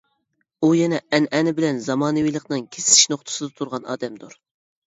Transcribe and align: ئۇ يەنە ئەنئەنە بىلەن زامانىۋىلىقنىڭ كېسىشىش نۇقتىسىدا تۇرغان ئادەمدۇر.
ئۇ 0.61 0.69
يەنە 0.77 0.99
ئەنئەنە 1.17 1.53
بىلەن 1.59 1.81
زامانىۋىلىقنىڭ 1.89 2.65
كېسىشىش 2.77 3.07
نۇقتىسىدا 3.15 3.55
تۇرغان 3.61 3.87
ئادەمدۇر. 3.93 4.35